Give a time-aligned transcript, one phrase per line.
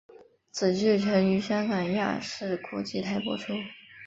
[0.49, 3.53] 此剧曾于香港亚视国际台播出。